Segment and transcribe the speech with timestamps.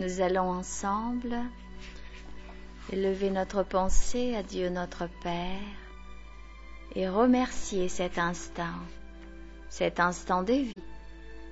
[0.00, 1.36] Nous allons ensemble
[2.92, 5.60] élever notre pensée à Dieu notre Père
[6.96, 8.74] et remercier cet instant,
[9.68, 10.72] cet instant de vie,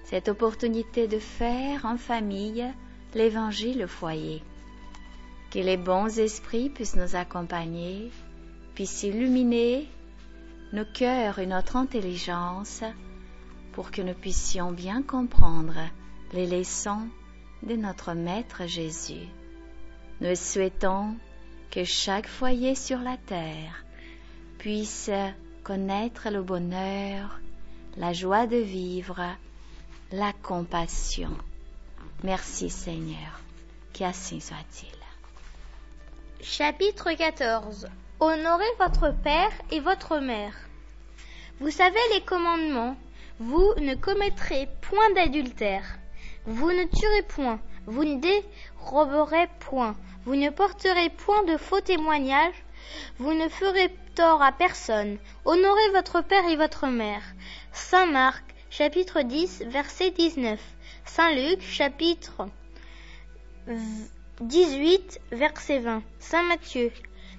[0.06, 2.66] cette opportunité de faire en famille
[3.14, 4.42] l'évangile au foyer.
[5.52, 8.10] Que les bons esprits puissent nous accompagner,
[8.74, 9.88] puissent illuminer
[10.72, 12.82] nos cœurs et notre intelligence
[13.72, 15.78] pour que nous puissions bien comprendre
[16.32, 17.06] les leçons
[17.62, 19.28] de notre Maître Jésus.
[20.20, 21.16] Nous souhaitons
[21.70, 23.84] que chaque foyer sur la terre
[24.58, 25.10] puisse
[25.64, 27.40] connaître le bonheur,
[27.96, 29.22] la joie de vivre,
[30.10, 31.36] la compassion.
[32.22, 33.40] Merci Seigneur,
[33.92, 34.88] qu'ainsi soit-il.
[36.44, 37.88] Chapitre 14
[38.20, 40.54] Honorez votre Père et votre Mère.
[41.60, 42.96] Vous savez les commandements.
[43.40, 45.98] Vous ne commettrez point d'adultère.
[46.46, 52.64] Vous ne tuerez point, vous ne déroberez point, vous ne porterez point de faux témoignages,
[53.18, 55.18] vous ne ferez tort à personne.
[55.44, 57.22] Honorez votre père et votre mère.
[57.72, 60.60] Saint Marc, chapitre 10, verset 19.
[61.04, 62.48] Saint Luc, chapitre
[64.40, 66.02] 18, verset 20.
[66.18, 66.90] Saint Matthieu,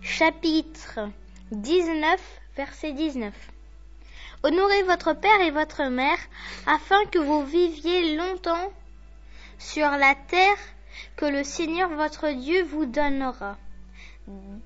[0.02, 1.10] chapitre
[1.52, 2.22] 19,
[2.56, 3.34] verset 19.
[4.44, 6.20] Honorez votre père et votre mère
[6.66, 8.72] afin que vous viviez longtemps
[9.58, 10.58] sur la terre
[11.16, 13.58] que le Seigneur votre Dieu vous donnera.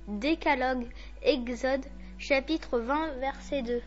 [0.08, 0.88] Décalogue,
[1.24, 1.86] Exode,
[2.20, 3.82] chapitre 20, verset 2.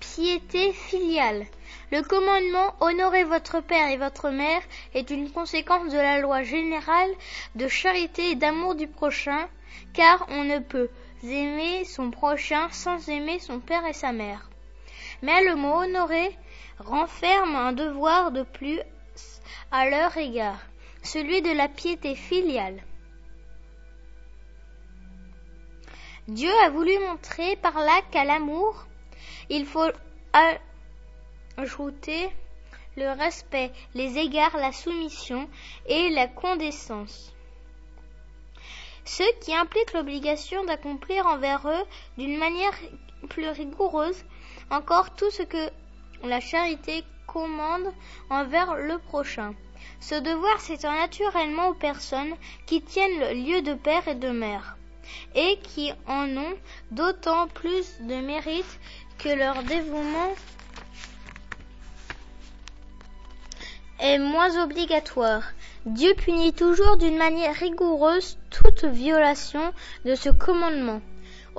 [0.00, 1.46] Piété filiale.
[1.92, 4.62] Le commandement Honorez votre père et votre mère
[4.94, 7.10] est une conséquence de la loi générale
[7.54, 9.48] de charité et d'amour du prochain,
[9.92, 10.90] car on ne peut
[11.22, 14.50] aimer son prochain sans aimer son père et sa mère.
[15.22, 16.36] Mais le mot honorer
[16.78, 18.80] renferme un devoir de plus
[19.70, 20.60] à leur égard,
[21.02, 22.82] celui de la piété filiale.
[26.28, 28.86] Dieu a voulu montrer par là qu'à l'amour,
[29.48, 29.90] il faut
[31.56, 32.28] ajouter
[32.96, 35.48] le respect, les égards, la soumission
[35.86, 37.32] et la condescence.
[39.04, 41.84] Ce qui implique l'obligation d'accomplir envers eux
[42.18, 42.74] d'une manière
[43.30, 44.22] plus rigoureuse
[44.70, 45.70] encore tout ce que
[46.24, 47.92] la charité commande
[48.30, 49.54] envers le prochain.
[50.00, 52.34] Ce devoir s'étend naturellement aux personnes
[52.66, 54.76] qui tiennent le lieu de père et de mère,
[55.34, 56.54] et qui en ont
[56.90, 58.78] d'autant plus de mérite
[59.18, 60.32] que leur dévouement
[64.00, 65.42] est moins obligatoire.
[65.86, 69.72] Dieu punit toujours d'une manière rigoureuse toute violation
[70.04, 71.00] de ce commandement.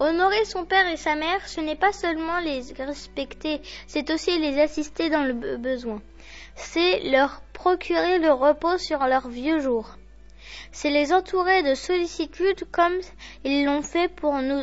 [0.02, 4.58] Honorer son père et sa mère, ce n'est pas seulement les respecter, c'est aussi les
[4.58, 6.02] assister dans le besoin.
[6.56, 9.98] C'est leur procurer le repos sur leurs vieux jours.
[10.72, 12.98] C'est les entourer de sollicitude comme
[13.44, 14.62] ils l'ont fait pour nous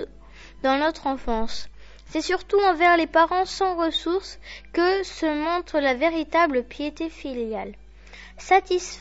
[0.62, 1.68] dans notre enfance.
[2.06, 4.38] C'est surtout envers les parents sans ressources
[4.72, 7.74] que se montre la véritable piété filiale.
[8.38, 8.96] Satisfait-il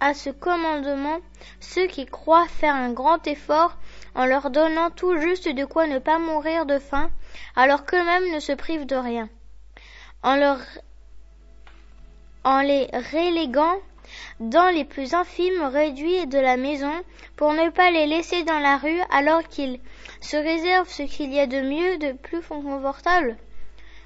[0.00, 1.20] à ce commandement
[1.60, 3.76] ceux qui croient faire un grand effort
[4.16, 7.10] en leur donnant tout juste de quoi ne pas mourir de faim,
[7.54, 9.28] alors qu'eux-mêmes ne se privent de rien,
[10.22, 10.58] en, leur,
[12.42, 13.76] en les reléguant
[14.40, 16.92] dans les plus infimes réduits de la maison,
[17.36, 19.80] pour ne pas les laisser dans la rue alors qu'ils
[20.20, 23.36] se réservent ce qu'il y a de mieux, de plus confortable.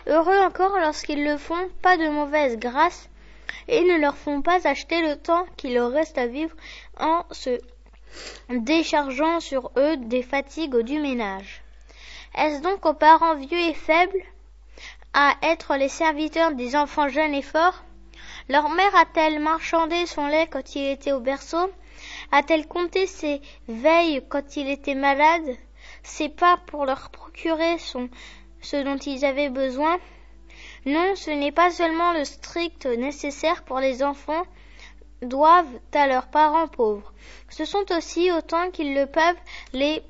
[0.08, 3.08] Heureux encore lorsqu'ils le font, pas de mauvaise grâce,
[3.68, 6.56] et ne leur font pas acheter le temps qu'il leur reste à vivre
[6.98, 7.60] en se
[8.48, 11.62] déchargeant sur eux des fatigues du ménage.
[12.36, 14.22] Est-ce donc aux parents vieux et faibles
[15.12, 17.82] à être les serviteurs des enfants jeunes et forts?
[18.48, 21.70] Leur mère a-t-elle marchandé son lait quand il était au berceau?
[22.32, 25.56] A-t-elle compté ses veilles quand il était malade?
[26.02, 29.98] C'est pas pour leur procurer ce dont ils avaient besoin?
[30.86, 34.44] Non, ce n'est pas seulement le strict nécessaire pour les enfants
[35.22, 37.12] doivent à leurs parents pauvres.
[37.48, 39.36] Ce sont aussi, autant qu'ils le peuvent,
[39.72, 40.02] les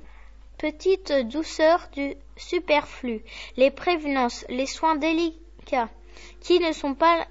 [0.58, 3.22] petites douceurs du superflu,
[3.56, 5.88] les prévenances, les soins délicats,
[6.40, 7.26] qui ne sont pas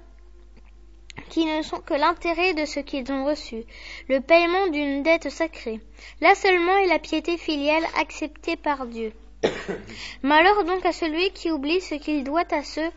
[1.28, 3.64] qui ne sont que l'intérêt de ce qu'ils ont reçu,
[4.08, 5.80] le paiement d'une dette sacrée.
[6.20, 9.12] Là seulement est la piété filiale acceptée par Dieu.
[10.22, 12.90] Malheur donc à celui qui oublie ce qu'il doit à ceux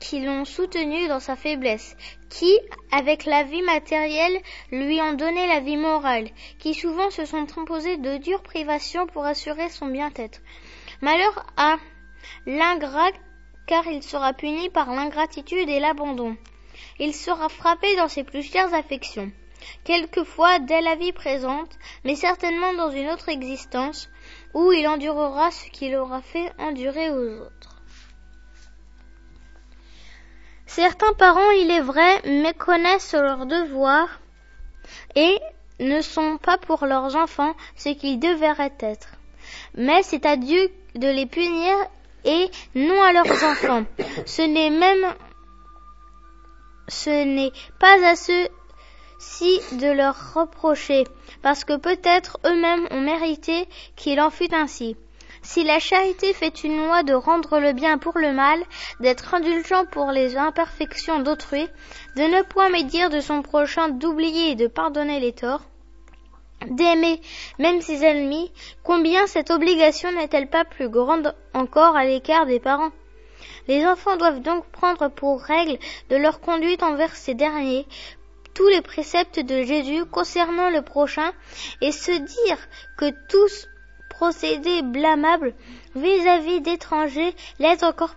[0.00, 1.96] qui l'ont soutenu dans sa faiblesse,
[2.28, 2.58] qui,
[2.92, 4.40] avec la vie matérielle,
[4.70, 6.28] lui ont donné la vie morale,
[6.58, 10.40] qui souvent se sont imposés de dures privations pour assurer son bien-être.
[11.00, 11.76] Malheur à
[12.46, 13.10] l'ingrat,
[13.66, 16.36] car il sera puni par l'ingratitude et l'abandon.
[16.98, 19.30] Il sera frappé dans ses plus chères affections,
[19.84, 24.08] quelquefois dès la vie présente, mais certainement dans une autre existence,
[24.54, 27.77] où il endurera ce qu'il aura fait endurer aux autres.
[30.80, 34.20] Certains parents, il est vrai, méconnaissent leurs devoirs
[35.16, 35.36] et
[35.80, 39.08] ne sont pas pour leurs enfants ce qu'ils devraient être.
[39.74, 41.74] Mais c'est à Dieu de les punir
[42.24, 43.86] et non à leurs enfants.
[44.24, 45.16] Ce n'est même
[46.86, 51.02] ce n'est pas à ceux-ci de leur reprocher,
[51.42, 53.66] parce que peut-être eux-mêmes ont mérité
[53.96, 54.96] qu'il en fût ainsi.
[55.50, 58.62] Si la charité fait une loi de rendre le bien pour le mal,
[59.00, 61.66] d'être indulgent pour les imperfections d'autrui,
[62.16, 65.62] de ne point médire de son prochain, d'oublier et de pardonner les torts,
[66.66, 67.22] d'aimer
[67.58, 68.52] même ses ennemis,
[68.82, 72.92] combien cette obligation n'est-elle pas plus grande encore à l'écart des parents?
[73.68, 75.78] Les enfants doivent donc prendre pour règle
[76.10, 77.86] de leur conduite envers ces derniers
[78.52, 81.32] tous les préceptes de Jésus concernant le prochain
[81.80, 82.58] et se dire
[82.98, 83.66] que tous
[84.18, 85.54] procédés blâmables
[85.94, 88.16] vis-à-vis d'étrangers l'est encore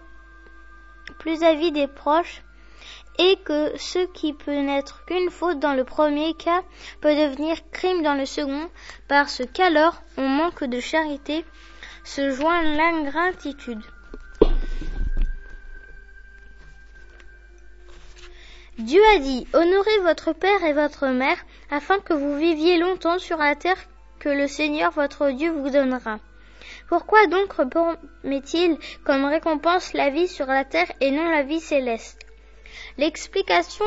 [1.20, 2.42] plus à vis des proches
[3.20, 6.64] et que ce qui peut n'être qu'une faute dans le premier cas
[7.02, 8.68] peut devenir crime dans le second,
[9.08, 11.46] parce qu'alors on manque de charité,
[12.04, 13.84] se joint l'ingratitude.
[18.80, 21.38] Dieu a dit, honorez votre père et votre mère,
[21.70, 23.78] afin que vous viviez longtemps sur la terre
[24.22, 26.20] que le Seigneur votre Dieu vous donnera.
[26.88, 32.20] Pourquoi donc promet-il comme récompense la vie sur la terre et non la vie céleste?
[33.00, 33.86] L'explication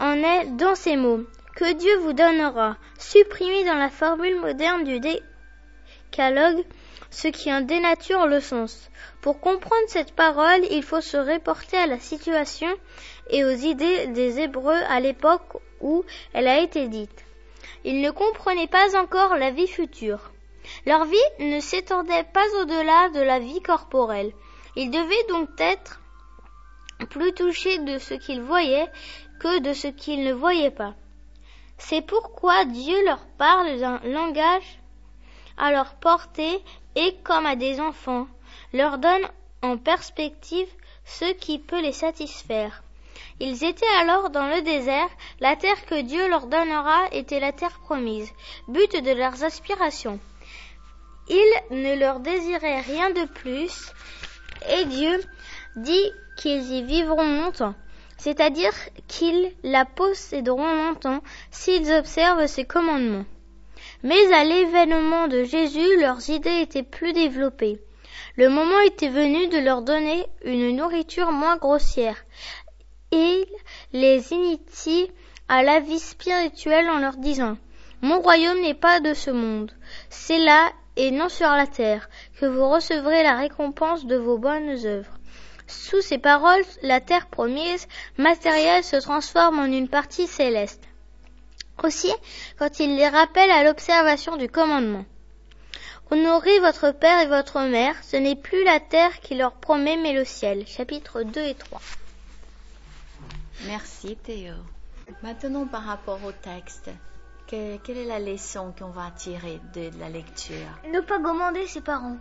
[0.00, 1.22] en est dans ces mots
[1.54, 6.64] que Dieu vous donnera, supprimé dans la formule moderne du décalogue,
[7.10, 8.90] ce qui en dénature le sens.
[9.20, 12.68] Pour comprendre cette parole, il faut se reporter à la situation
[13.30, 17.24] et aux idées des Hébreux à l'époque où elle a été dite.
[17.84, 20.30] Ils ne comprenaient pas encore la vie future.
[20.86, 24.32] Leur vie ne s'étendait pas au-delà de la vie corporelle.
[24.76, 26.00] Ils devaient donc être
[27.10, 28.90] plus touchés de ce qu'ils voyaient
[29.40, 30.94] que de ce qu'ils ne voyaient pas.
[31.78, 34.78] C'est pourquoi Dieu leur parle d'un langage
[35.56, 36.62] à leur portée
[36.94, 38.28] et comme à des enfants,
[38.72, 39.28] leur donne
[39.62, 40.68] en perspective
[41.04, 42.82] ce qui peut les satisfaire.
[43.44, 45.08] Ils étaient alors dans le désert,
[45.40, 48.30] la terre que Dieu leur donnera était la terre promise,
[48.68, 50.20] but de leurs aspirations.
[51.28, 53.90] Ils ne leur désiraient rien de plus,
[54.70, 55.20] et Dieu
[55.74, 57.74] dit qu'ils y vivront longtemps,
[58.16, 58.74] c'est-à-dire
[59.08, 63.26] qu'ils la posséderont longtemps s'ils observent ses commandements.
[64.04, 67.80] Mais à l'événement de Jésus, leurs idées étaient plus développées.
[68.36, 72.16] Le moment était venu de leur donner une nourriture moins grossière.
[73.12, 73.44] Il
[73.92, 75.10] les initie
[75.46, 77.58] à la vie spirituelle en leur disant
[78.00, 79.70] Mon royaume n'est pas de ce monde.
[80.08, 82.08] C'est là et non sur la terre
[82.40, 85.18] que vous recevrez la récompense de vos bonnes œuvres.
[85.66, 87.86] Sous ces paroles, la terre promise,
[88.16, 90.82] matérielle, se transforme en une partie céleste.
[91.82, 92.12] Aussi,
[92.58, 95.04] quand il les rappelle à l'observation du commandement.
[96.10, 100.12] Honorez votre père et votre mère, ce n'est plus la terre qui leur promet, mais
[100.12, 100.66] le ciel.
[100.66, 101.80] Chapitres 2 et 3.
[103.66, 104.54] Merci Théo.
[105.22, 106.90] Maintenant par rapport au texte,
[107.46, 110.68] quelle est la leçon qu'on va tirer de la lecture?
[110.90, 112.16] Ne pas commander ses parents.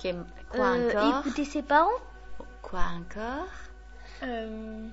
[0.00, 0.14] Quoi
[0.60, 1.20] Euh, encore?
[1.20, 2.00] Écouter ses parents
[2.62, 3.46] Quoi encore?
[4.22, 4.88] Euh,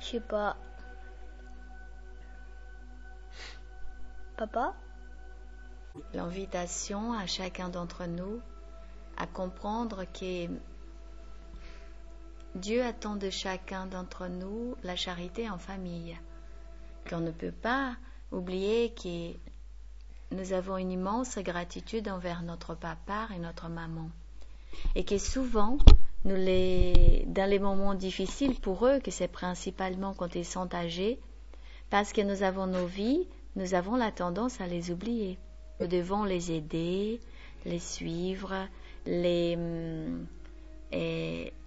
[0.00, 0.56] Je sais pas.
[4.36, 4.74] Papa?
[6.14, 8.40] L'invitation à chacun d'entre nous
[9.16, 10.46] à comprendre que
[12.60, 16.14] Dieu attend de chacun d'entre nous la charité en famille.
[17.08, 17.96] Qu'on ne peut pas
[18.32, 19.32] oublier que
[20.36, 24.10] nous avons une immense gratitude envers notre papa et notre maman.
[24.94, 25.78] Et que souvent,
[26.26, 31.18] dans les moments difficiles pour eux, que c'est principalement quand ils sont âgés,
[31.88, 33.26] parce que nous avons nos vies,
[33.56, 35.38] nous avons la tendance à les oublier.
[35.80, 37.20] Nous devons les aider,
[37.64, 38.68] les suivre,
[39.06, 40.26] les, hum,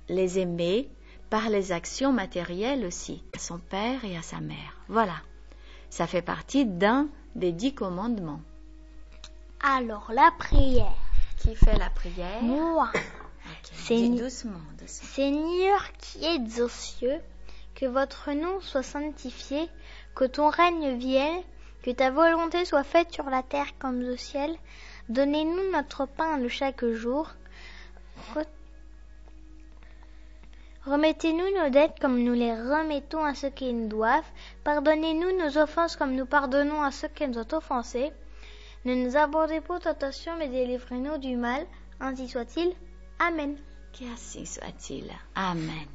[0.10, 0.90] les aimer
[1.30, 4.78] par les actions matérielles aussi, à son père et à sa mère.
[4.88, 5.16] Voilà.
[5.90, 8.42] Ça fait partie d'un des dix commandements.
[9.64, 10.94] Alors, la prière.
[11.38, 12.42] Qui fait la prière?
[12.42, 12.90] Moi.
[12.94, 15.08] Ok, C'est dis une- doucement, doucement.
[15.10, 17.20] Seigneur qui êtes aux cieux,
[17.76, 19.68] que votre nom soit sanctifié,
[20.16, 21.42] que ton règne vienne,
[21.82, 24.56] que ta volonté soit faite sur la terre comme au ciel.
[25.10, 27.30] Donnez-nous notre pain de chaque jour.
[30.86, 34.30] Re- Remettez-nous nos dettes comme nous les remettons à ceux qui nous doivent.
[34.64, 38.12] Pardonnez-nous nos offenses comme nous pardonnons à ceux qui nous ont offensés.
[38.86, 41.66] Ne nous abordez pas aux tentations, mais délivrez-nous du mal.
[42.00, 42.74] Ainsi soit-il.
[43.20, 43.58] Amen.
[43.94, 45.10] Qu'ainsi soit-il.
[45.36, 45.88] Amen.